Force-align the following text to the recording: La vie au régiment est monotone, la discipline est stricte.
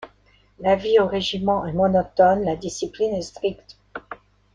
La 0.61 0.75
vie 0.75 0.97
au 0.99 1.05
régiment 1.05 1.63
est 1.67 1.73
monotone, 1.73 2.43
la 2.43 2.55
discipline 2.55 3.13
est 3.13 3.21
stricte. 3.21 3.77